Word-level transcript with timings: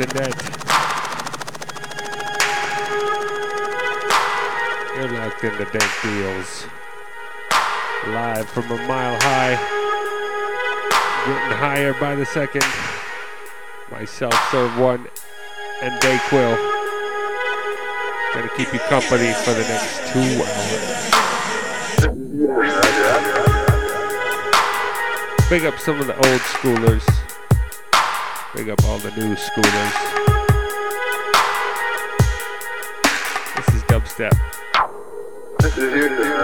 up, 0.00 0.08
internet? 0.08 0.34
You're 4.96 5.12
locked 5.12 5.44
into 5.44 5.64
Dank 5.64 5.90
Deals. 6.02 6.66
Live 8.08 8.48
from 8.48 8.70
a 8.70 8.76
mile 8.86 9.18
high. 9.20 9.56
Getting 11.26 11.58
higher 11.58 11.94
by 11.94 12.14
the 12.14 12.26
second. 12.26 12.64
Myself, 13.90 14.34
Serve 14.50 14.78
One, 14.78 15.06
and 15.82 16.00
Dayquil. 16.00 16.56
Gonna 18.34 18.48
keep 18.56 18.72
you 18.72 18.80
company 18.80 19.32
for 19.44 19.52
the 19.52 19.64
next 19.68 20.12
two 20.12 20.42
hours. 20.42 21.10
Big 25.50 25.64
up 25.64 25.78
some 25.80 26.00
of 26.00 26.06
the 26.06 26.14
old 26.14 26.40
schoolers. 26.40 27.19
Big 28.60 28.68
up 28.68 28.84
all 28.84 28.98
the 28.98 29.10
new 29.12 29.34
schoolers. 29.36 29.94
This 33.56 33.74
is 33.74 33.82
dubstep. 33.84 34.36
This 35.60 35.78
is 35.78 35.94
Houston. 35.94 36.39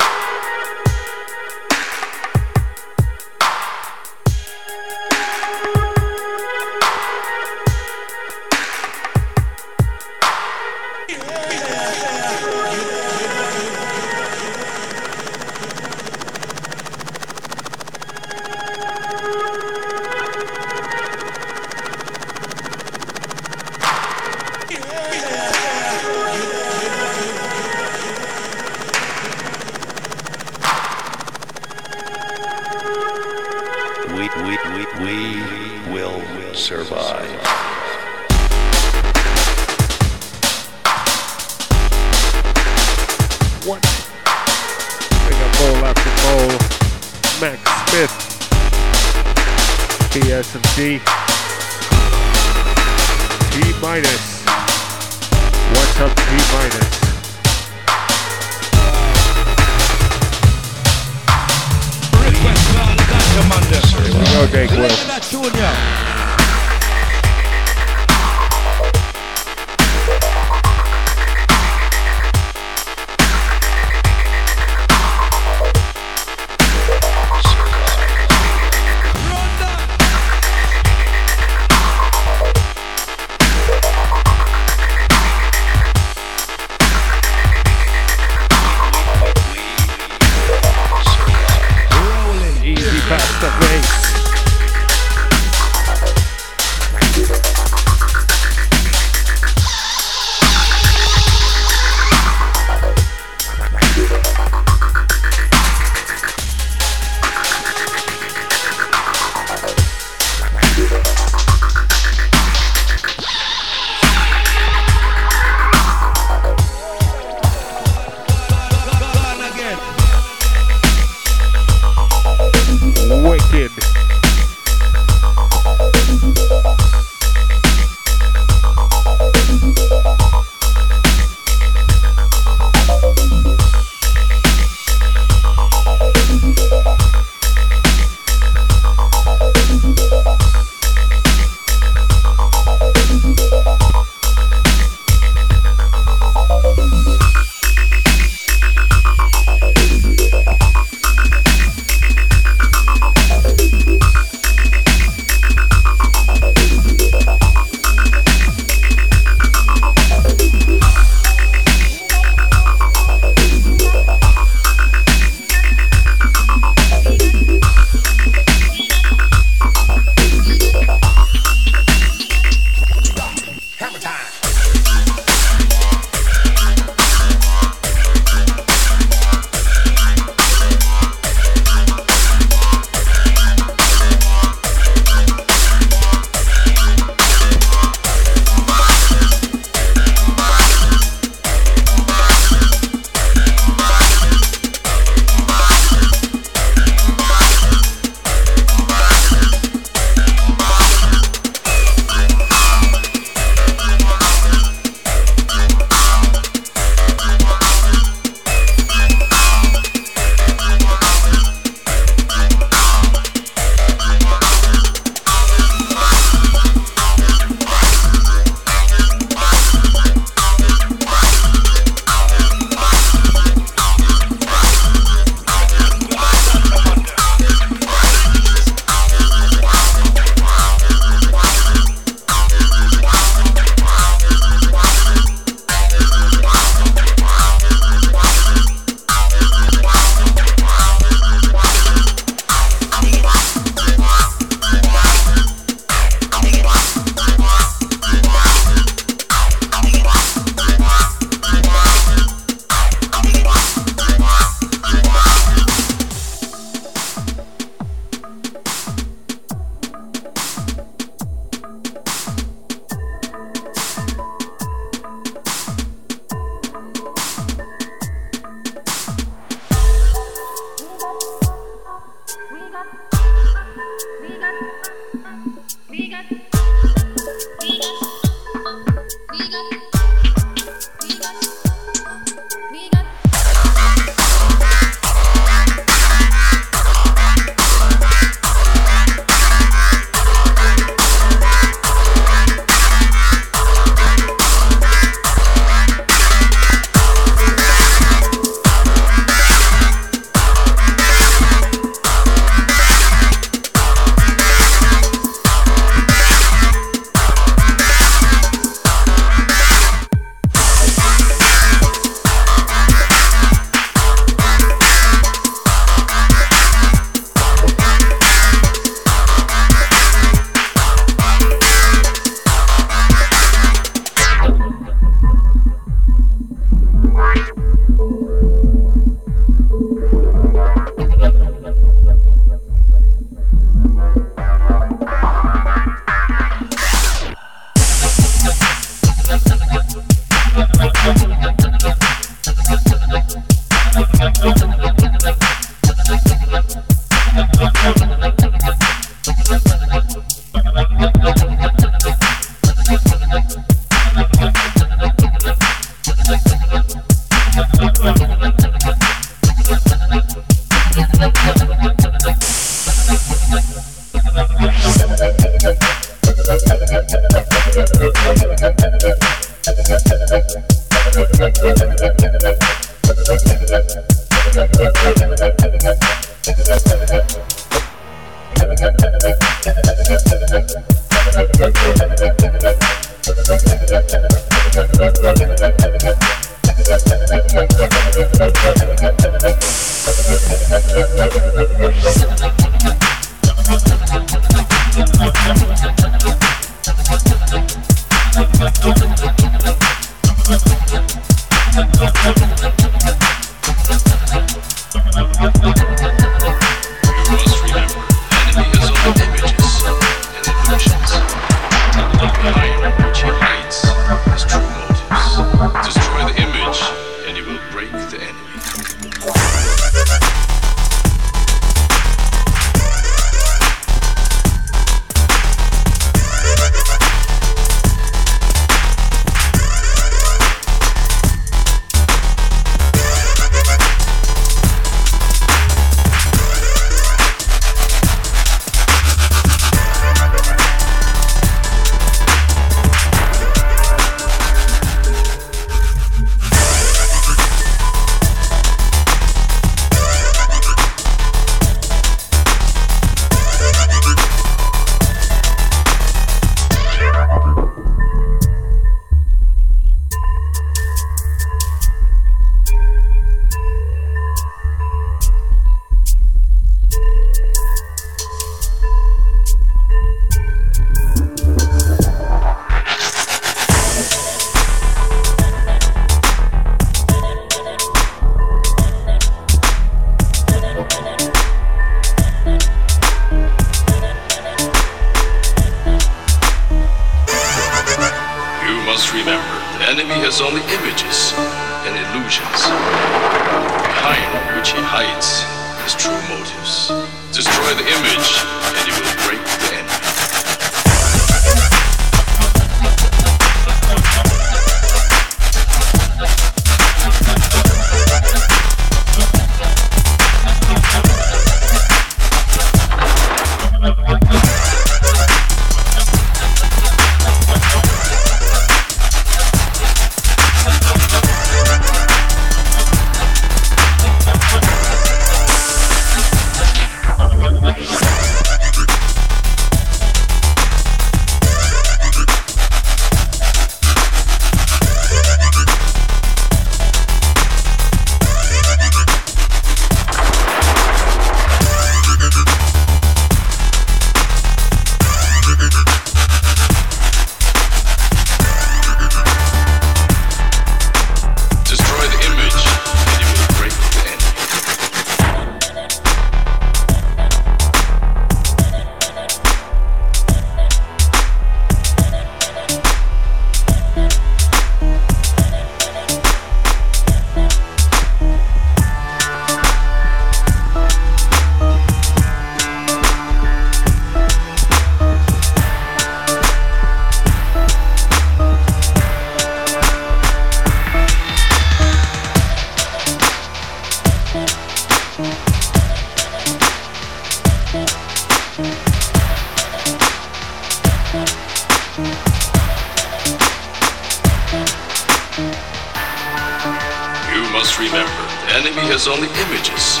enemy 598.56 598.88
has 598.88 599.06
only 599.06 599.28
images 599.44 600.00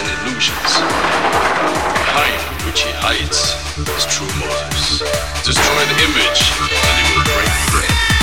and 0.00 0.04
illusions. 0.24 0.72
Behind 2.00 2.40
which 2.64 2.80
he 2.80 2.92
hides 2.96 3.52
his 3.76 4.06
true 4.08 4.32
motives. 4.40 5.04
Destroy 5.44 5.82
the 5.84 5.98
image, 6.08 6.40
and 6.64 6.96
he 6.96 7.12
will 7.12 7.24
break 7.28 7.52
bread. 7.68 8.19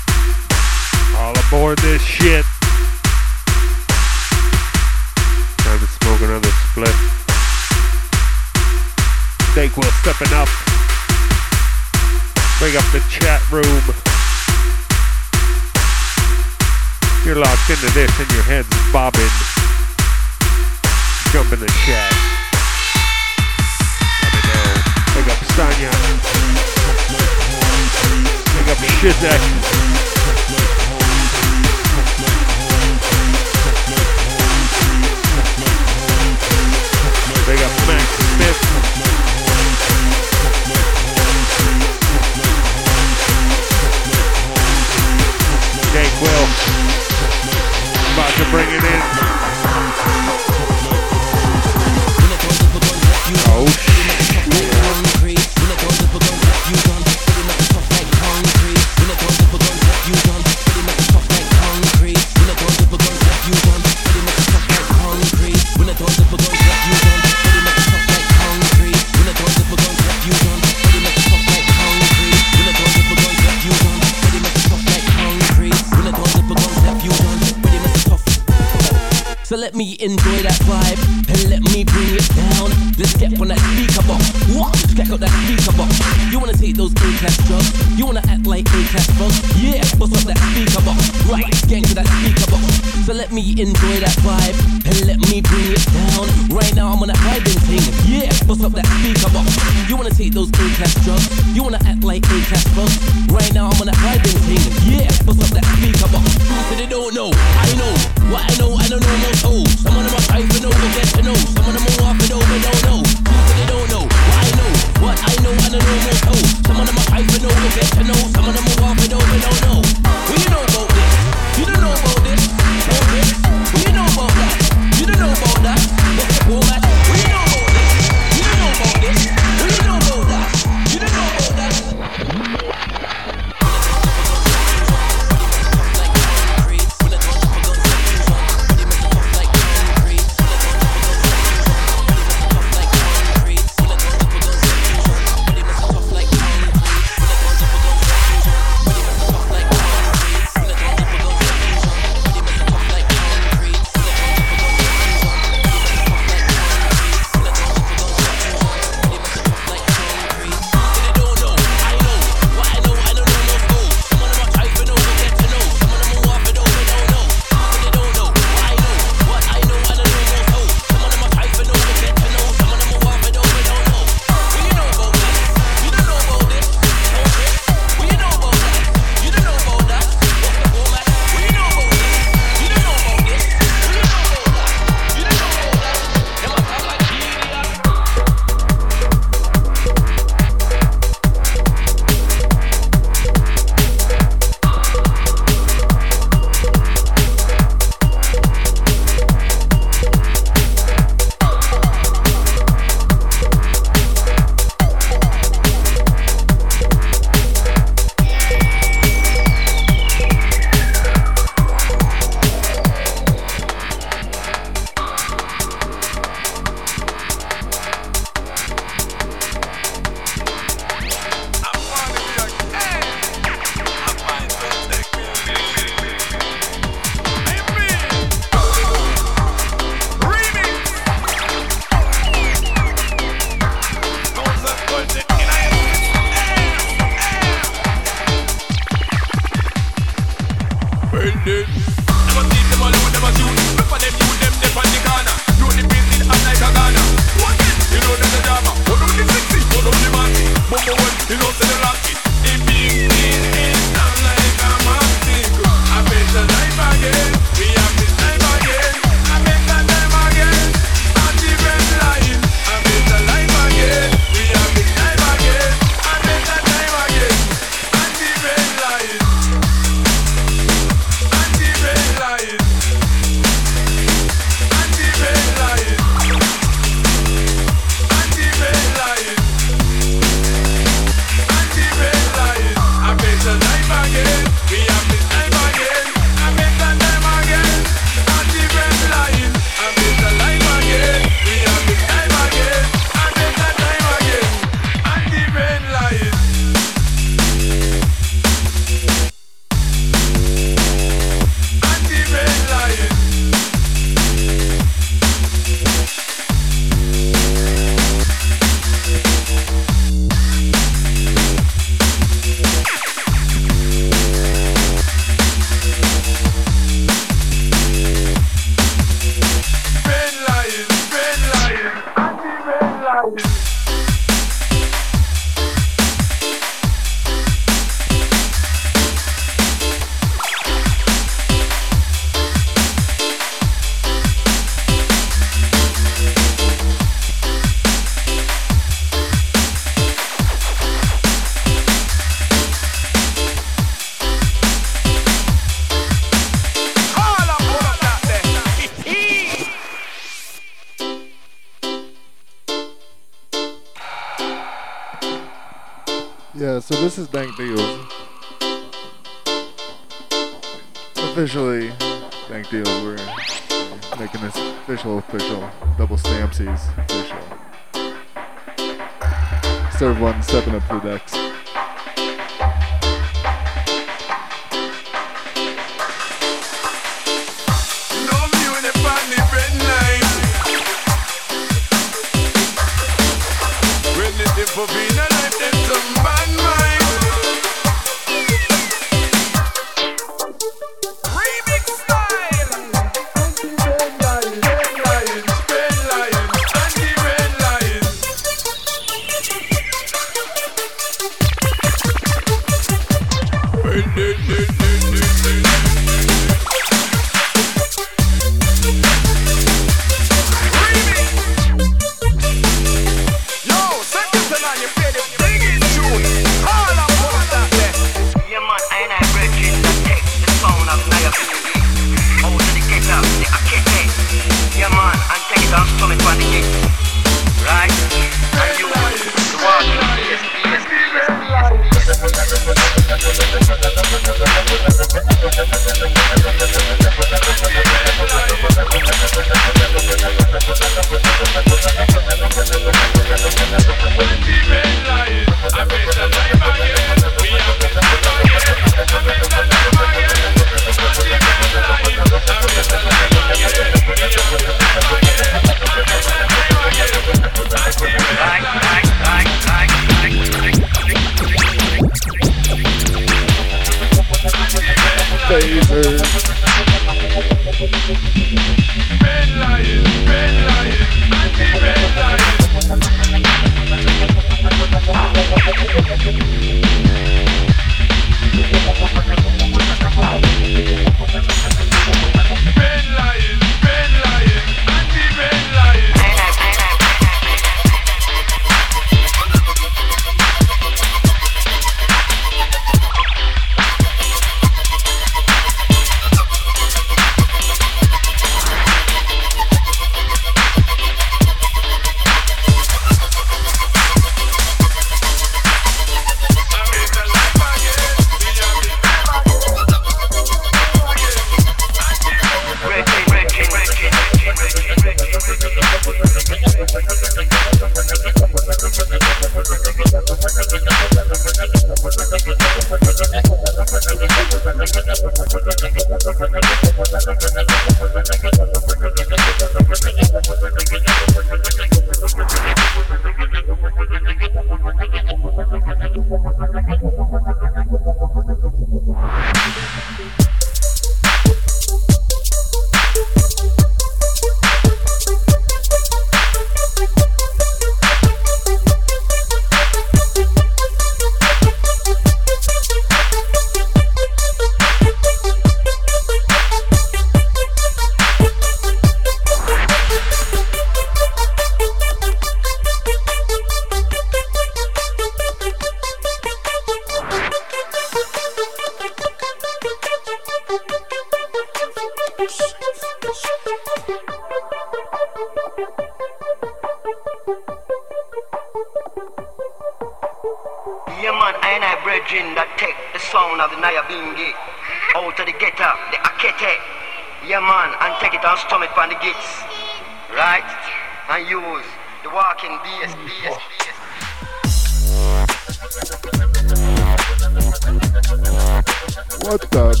Here 599.50 599.58
comes 599.58 600.00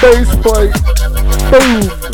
50 0.00 0.68
hertz 1.48 2.05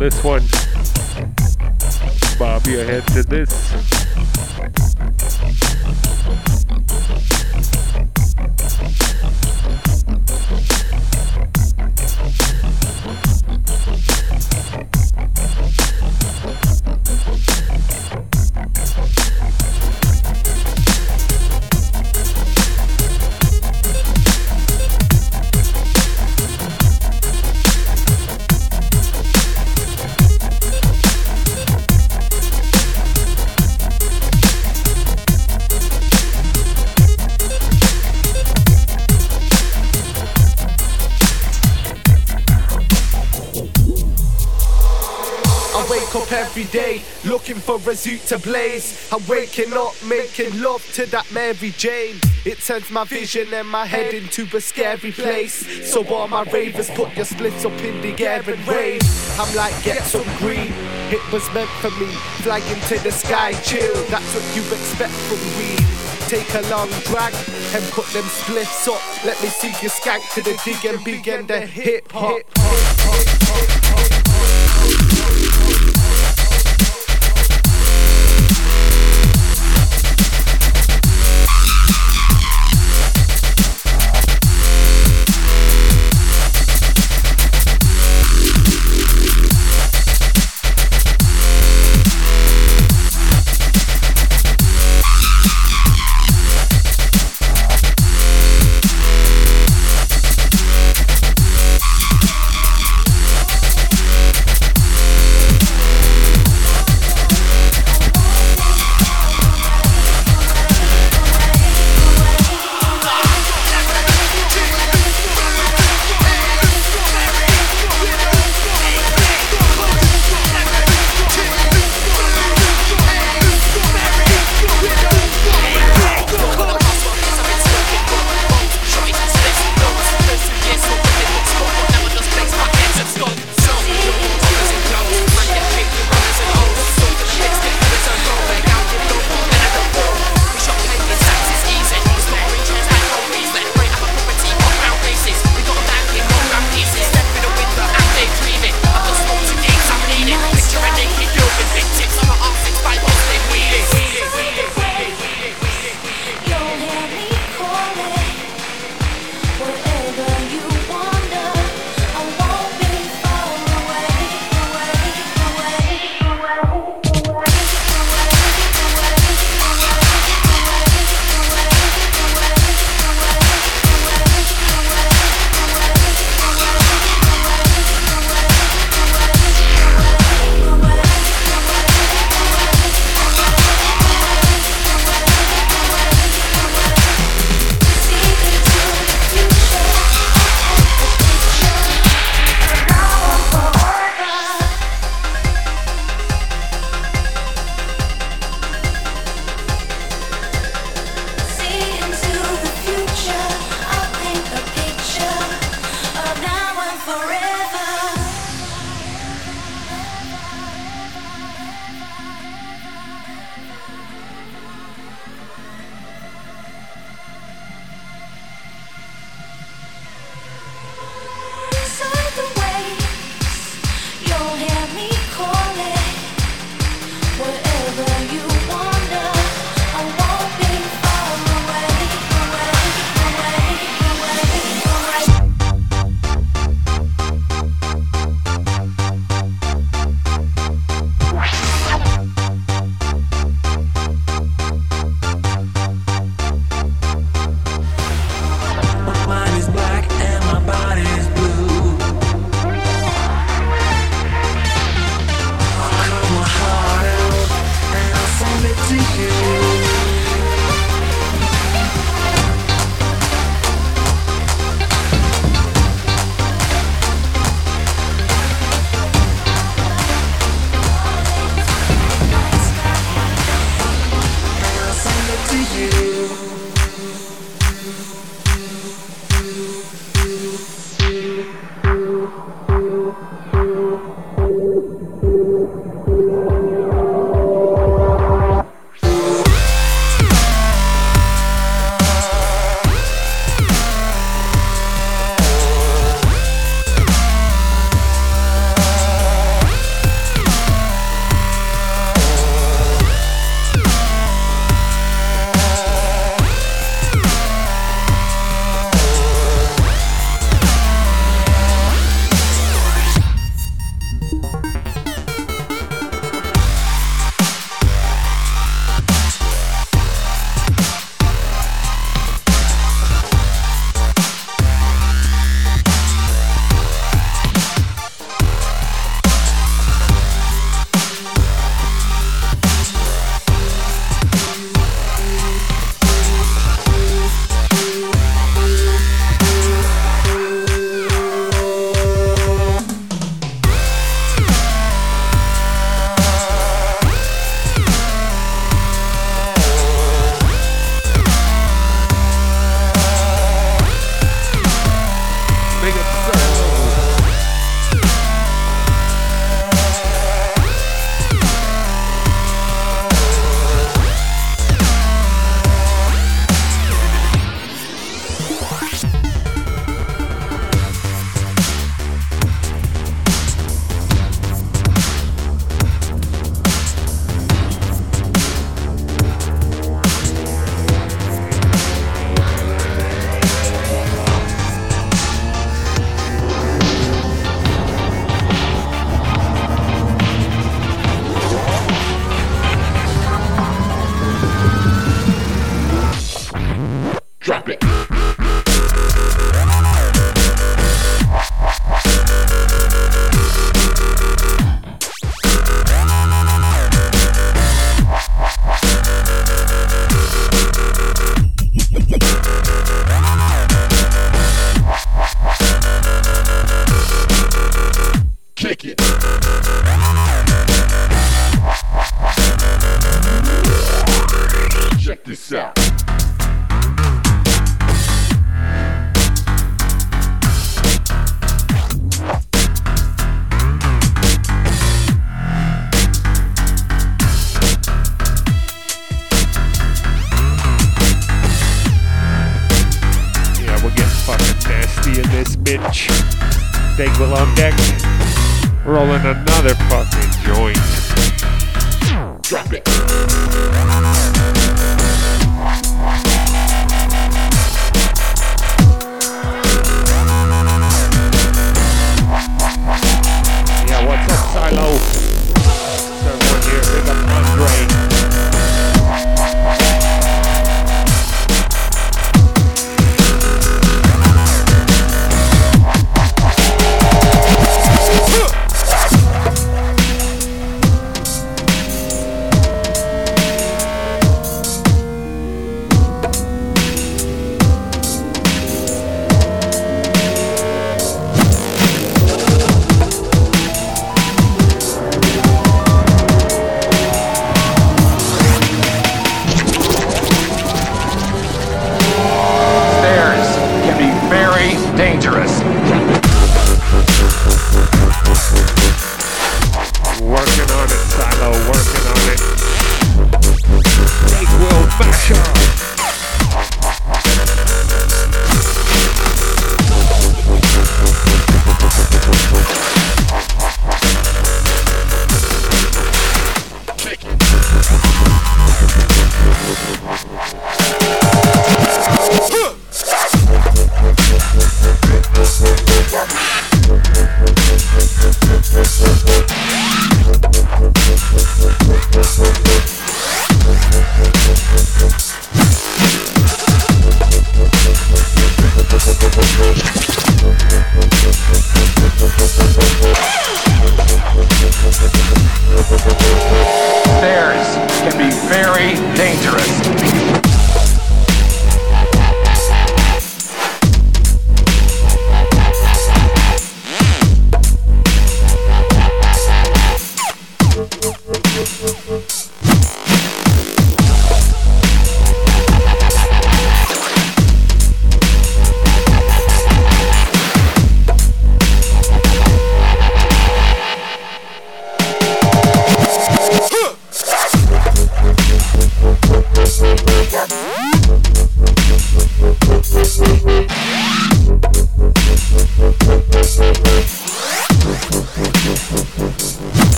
this 0.00 0.24
one. 0.24 0.49
A 47.86 47.94
to 47.94 48.38
blaze. 48.38 49.08
I'm 49.12 49.26
waking 49.26 49.72
up 49.72 49.94
making 50.04 50.60
love 50.60 50.84
to 50.94 51.06
that 51.06 51.30
Mary 51.32 51.72
Jane. 51.76 52.16
It 52.44 52.58
turns 52.58 52.90
my 52.90 53.04
vision 53.04 53.52
and 53.52 53.68
my 53.68 53.86
head 53.86 54.14
into 54.14 54.44
a 54.56 54.60
scary 54.60 55.12
place. 55.12 55.90
So 55.90 56.06
all 56.06 56.28
my 56.28 56.42
ravers 56.44 56.90
put 56.90 57.14
your 57.16 57.24
splits 57.24 57.64
up 57.64 57.78
in 57.82 58.00
the 58.00 58.26
air 58.26 58.42
and 58.46 58.68
rave. 58.68 59.00
I'm 59.38 59.54
like, 59.54 59.74
get 59.82 60.02
some 60.02 60.26
green. 60.38 60.72
It 61.12 61.32
was 61.32 61.46
meant 61.54 61.70
for 61.80 61.90
me. 61.92 62.06
Flying 62.42 62.80
to 62.88 62.98
the 63.02 63.12
sky, 63.12 63.52
chill. 63.62 63.94
That's 64.06 64.34
what 64.34 64.56
you 64.56 64.62
expect 64.62 65.12
from 65.12 65.40
weed. 65.58 65.86
Take 66.28 66.52
a 66.54 66.62
long 66.70 66.88
drag 67.04 67.34
and 67.74 67.84
put 67.92 68.06
them 68.06 68.24
splits 68.24 68.88
up. 68.88 69.02
Let 69.24 69.40
me 69.42 69.48
see 69.48 69.68
you 69.82 69.90
skank 69.90 70.22
to 70.34 70.42
the 70.42 70.60
dig 70.64 70.84
and 70.84 71.04
begin 71.04 71.46
the 71.46 71.60
hip 71.60 72.12
hop. 72.12 72.59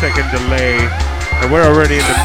second 0.00 0.30
delay, 0.30 0.78
and 1.44 1.52
we're 1.52 1.62
already 1.62 1.96
in 1.96 2.06
the 2.08 2.19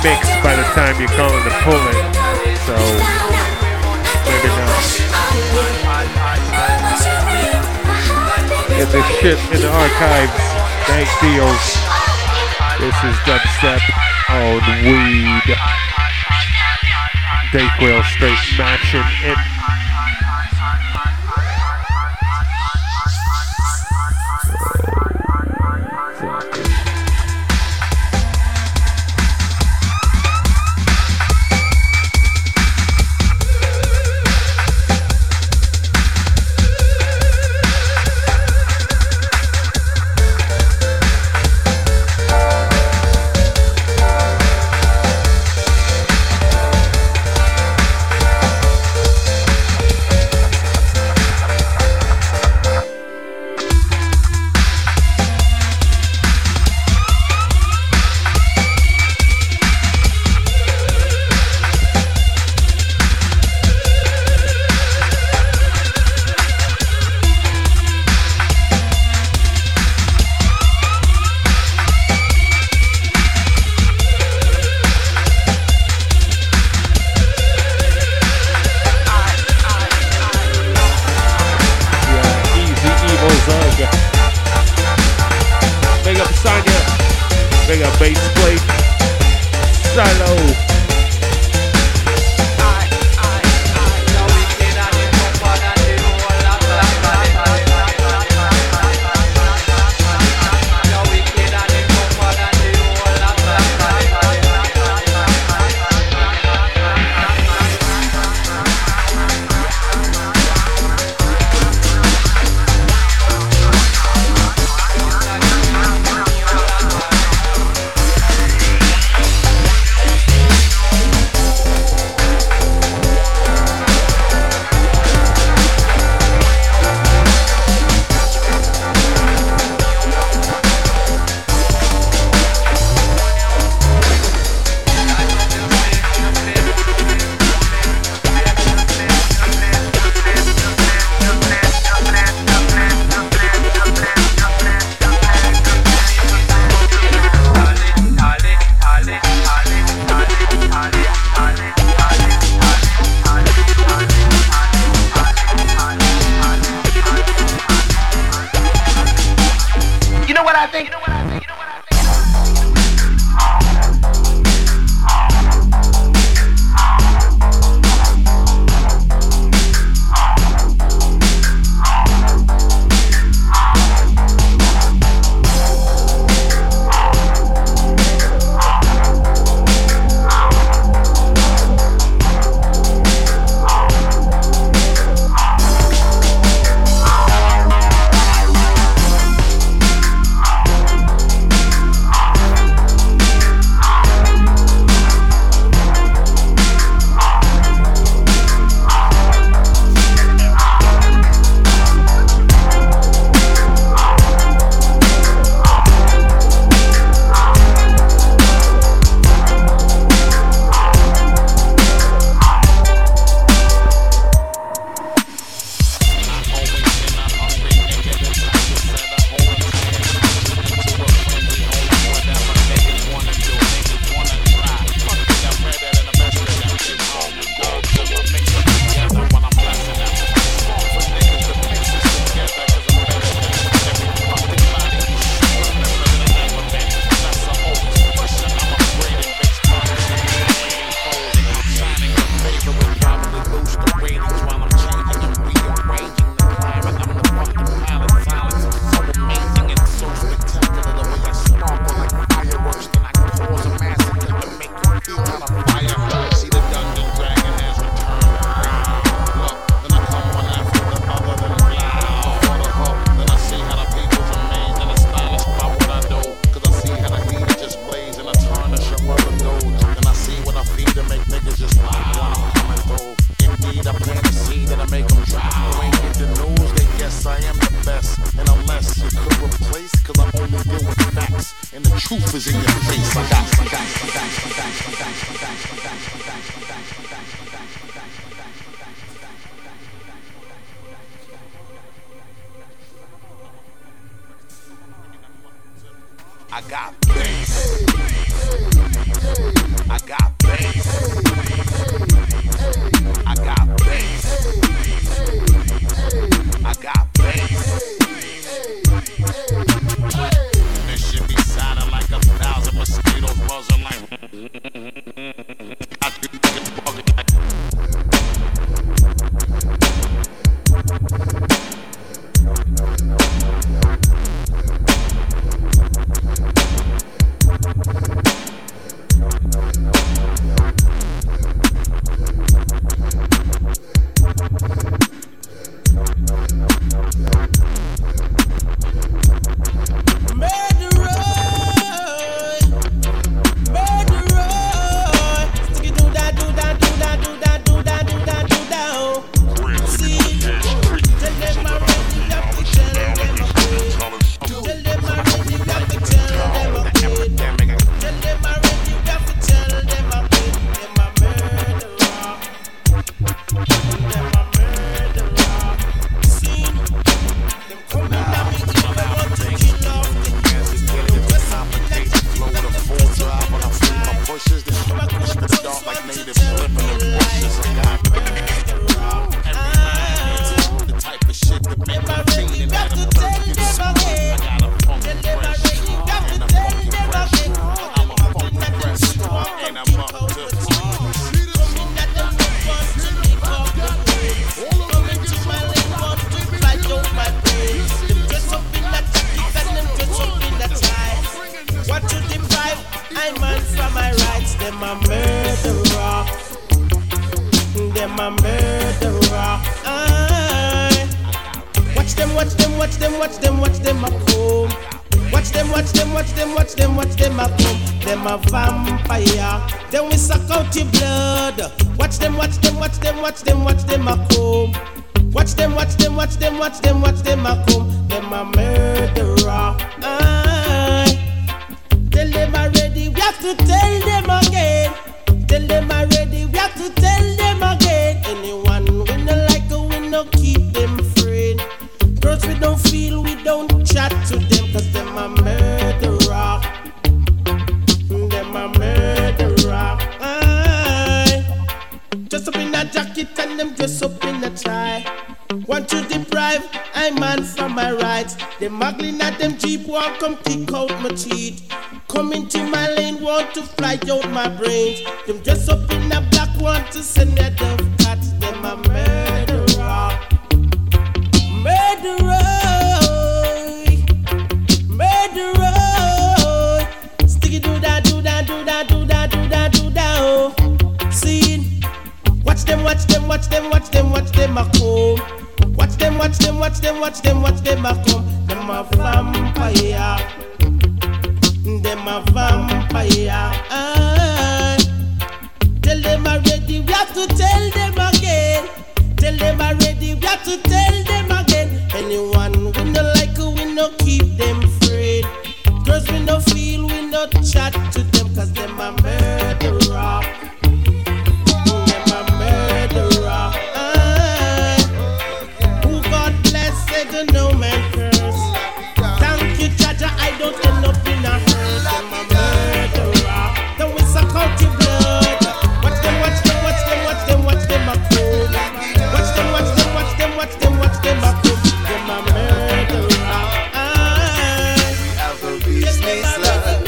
waistline. 536.16 536.88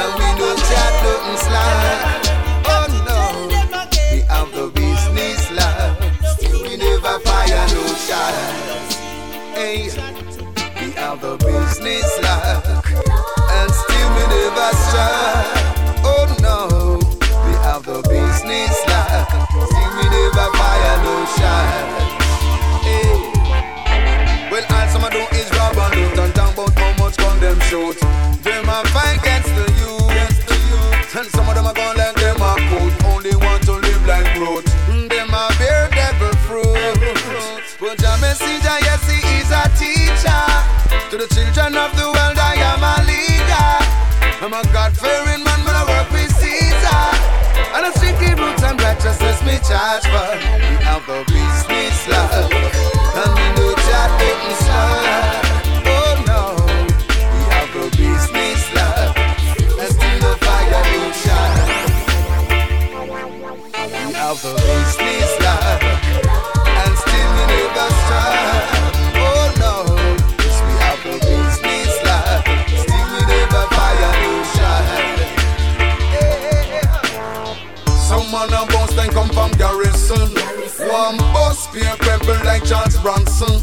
And 0.00 0.10
we 0.18 0.28
don't 0.38 0.60
chat 0.68 0.92
nothing 1.04 1.38
slide. 1.38 2.00
Oh 2.66 2.86
no, 3.08 3.20
we 4.12 4.20
have 4.32 4.50
the 4.52 4.66
business 4.74 5.50
life. 5.52 5.96
Still 6.38 6.62
we 6.62 6.76
never 6.76 7.18
fire 7.20 7.66
no 7.74 7.84
shot. 8.06 8.34
Hey, 9.54 9.90
we 10.80 10.90
have 10.92 11.20
the 11.20 11.36
business 11.44 12.08
life. 12.22 12.64
And 13.56 13.70
still 13.70 14.08
we 14.16 14.24
never 14.32 14.70
strive. 14.84 15.62
Oh 16.04 16.26
no, 16.40 16.58
we 17.46 17.52
have 17.66 17.84
the 17.84 18.00
business 18.08 18.76
life. 18.88 19.28
Still 19.68 19.92
we 19.96 20.04
never 20.16 20.48
fire 20.56 20.96
no 21.04 21.14
shot. 21.36 21.90
Well, 24.50 24.64
all 24.70 24.88
some 24.88 25.04
I 25.04 25.10
do 25.10 25.18
is 25.36 25.50
rob 25.58 25.76
and 25.76 25.94
loot 26.00 26.18
and 26.18 26.34
talk 26.34 26.52
about 26.54 26.78
how 26.78 27.04
much 27.04 27.16
gun 27.16 27.40
them 27.40 27.58
shoot. 27.60 28.13
To 41.14 41.20
the 41.20 41.32
children 41.32 41.76
of 41.76 41.94
the 41.94 42.10
world, 42.10 42.38
I 42.42 42.58
am 42.58 42.82
a 42.82 42.98
leader. 43.06 43.70
I'm 44.42 44.50
a 44.50 44.66
God-fearing 44.74 45.44
man, 45.46 45.60
but 45.62 45.78
I 45.78 45.86
work 45.86 46.10
with 46.10 46.26
Caesar. 46.42 47.06
And 47.70 47.86
I 47.86 47.92
strictly 47.94 48.34
roots 48.34 48.64
and 48.64 48.74
righteousness 48.82 49.38
me 49.46 49.62
charge 49.62 50.02
for. 50.10 50.34
We 50.58 50.74
have 50.82 51.06
the 51.06 51.22
a 81.82 81.96
pebble 81.96 82.38
like 82.44 82.64
Charles 82.64 82.96
Bronson. 82.98 83.62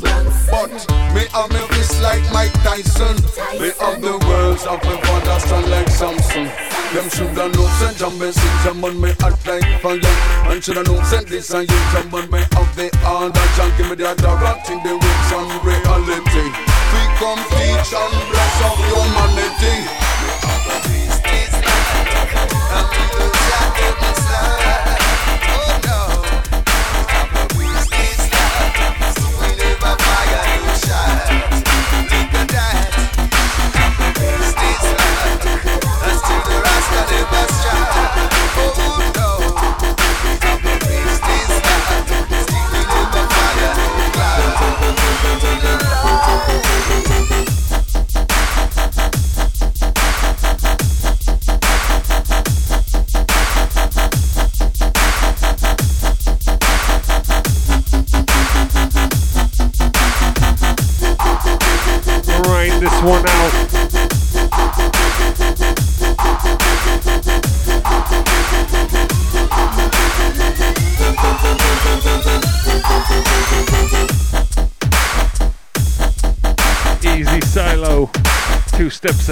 But 0.51 0.71
me 1.15 1.23
have 1.31 1.49
me 1.51 1.61
fist 1.75 2.01
like 2.01 2.23
Mike 2.33 2.53
Tyson. 2.63 3.15
Me 3.59 3.69
of 3.79 4.01
the 4.01 4.17
world's 4.27 4.65
of 4.65 4.83
a 4.83 4.95
father 5.05 5.39
strong 5.39 5.69
like 5.69 5.89
Samson. 5.89 6.51
Them 6.93 7.07
shoulda 7.09 7.47
know 7.55 7.67
send 7.79 7.97
jumping, 7.97 8.31
see 8.33 8.51
jump 8.63 8.83
on 8.83 8.99
me 8.99 9.11
hot 9.19 9.39
like 9.47 9.81
fire. 9.81 9.99
And 10.51 10.63
shoulda 10.63 10.83
know 10.83 11.01
send 11.03 11.27
this 11.27 11.51
and 11.51 11.69
you 11.69 11.79
jump 11.93 12.13
on 12.13 12.29
me 12.31 12.41
of 12.59 12.67
the 12.75 12.91
other. 13.05 13.47
Chant 13.55 13.77
give 13.77 13.89
me 13.89 13.95
the 13.95 14.09
other 14.09 14.35
rotting 14.43 14.83
the 14.83 14.93
roots 14.99 15.31
on 15.31 15.47
reality. 15.63 16.47
We 16.91 17.01
come 17.15 17.39
teach 17.55 17.91
and 17.95 18.15
bless 18.27 18.57
up 18.67 18.77
humanity. 18.91 20.10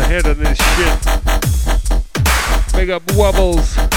head 0.10 0.26
on 0.26 0.39
this 0.39 0.57
shit. 0.57 1.05
Big 2.74 2.89
up 2.89 3.05
Wubbles. 3.14 3.89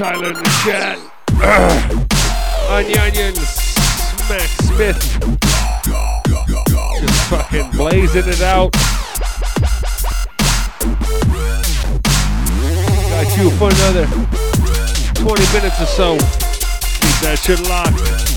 Tyler 0.00 0.28
in 0.28 0.32
the 0.32 0.42
chat. 0.64 0.98
Onions, 2.70 3.36
Max 4.30 4.56
Smith. 4.64 4.98
Just 7.00 7.28
fucking 7.28 7.70
blazing 7.72 8.24
it 8.26 8.40
out. 8.40 8.72
Got 13.10 13.28
you 13.36 13.50
for 13.50 13.68
another 13.68 14.06
20 15.16 15.52
minutes 15.52 15.82
or 15.82 15.86
so. 15.86 16.16
Keep 16.16 17.20
that 17.20 17.38
shit 17.44 17.60
locked. 17.68 18.29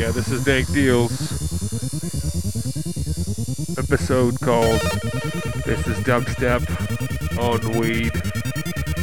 Yeah, 0.00 0.12
this 0.12 0.30
is 0.32 0.42
Dank 0.44 0.72
Deals. 0.72 1.12
Episode 3.76 4.40
called 4.40 4.80
This 5.66 5.86
is 5.86 5.98
Dubstep 5.98 6.64
on 7.38 7.78
Weed. 7.78 8.14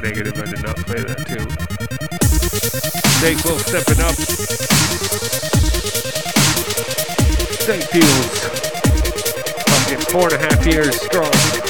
Negative, 0.01 0.33
I 0.41 0.45
did 0.49 0.63
not 0.63 0.75
play 0.87 1.03
that 1.03 1.27
tune. 1.27 1.45
Will 3.45 3.59
stepping 3.59 4.01
up. 4.01 4.15
Dank 7.67 7.91
Deals. 7.91 8.39
Fucking 9.69 10.03
four 10.11 10.33
and 10.33 10.33
a 10.33 10.39
half 10.39 10.65
years 10.65 10.99
strong. 10.99 11.66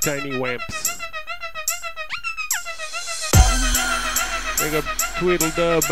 Tiny 0.00 0.38
wamps. 0.38 0.98
Big 4.58 4.74
up 4.74 4.84
Tweedledub, 5.18 5.84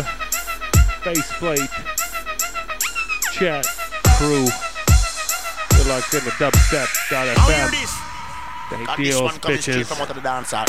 Faceplate, 1.03 1.69
Chat, 3.33 3.65
Crew. 4.17 4.45
Good 5.75 5.87
luck 5.87 6.13
in 6.13 6.23
the 6.25 6.31
How 6.31 6.51
hear 6.51 6.51
dubstep.fm. 6.51 7.71
this? 7.71 7.91
Thank 8.69 8.89
Uh, 8.89 8.95
this 8.97 9.21
one 9.21 9.33
straight 9.35 9.59
bitches. 9.59 9.85
from 9.85 10.01
out 10.01 10.09
of 10.09 10.15
the 10.15 10.21
dancer. 10.21 10.63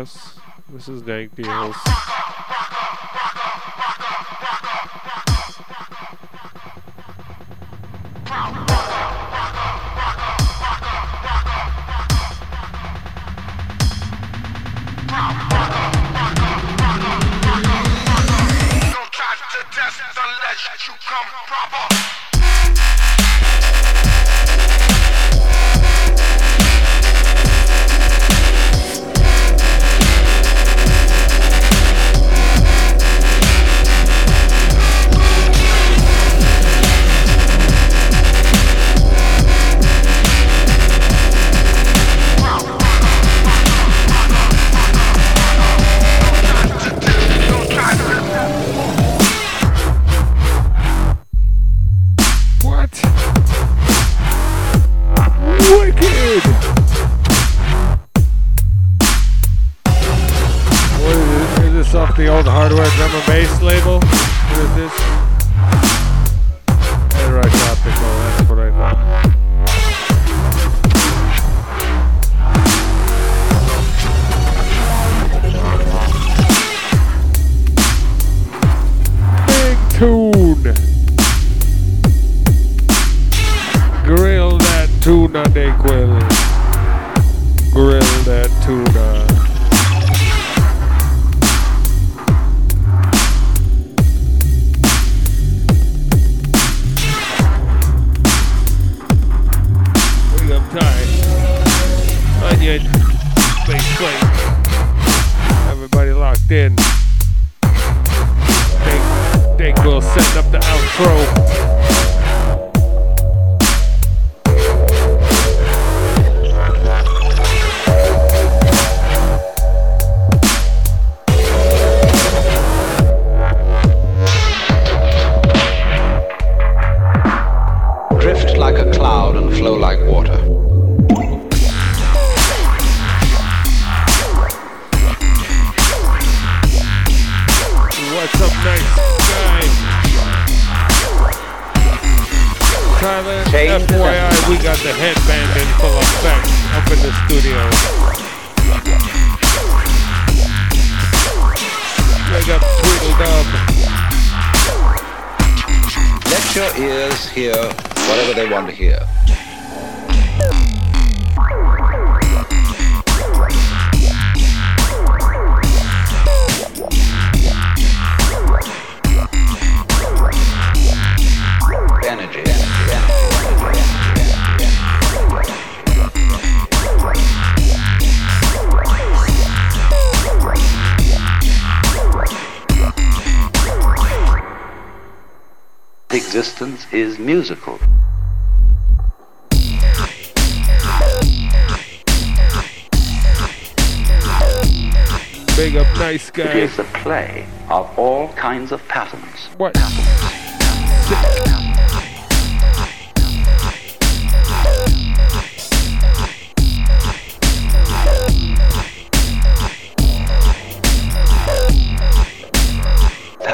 Yes, 0.00 0.34
this 0.70 0.88
is 0.88 1.02
Dank 1.02 1.36
Deals. 1.36 1.76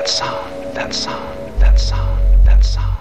That 0.07 0.13
sound, 0.13 0.75
that 0.77 0.95
sound, 0.95 1.61
that 1.61 1.81
sound, 1.81 2.47
that 2.47 2.63
sound, 2.65 2.96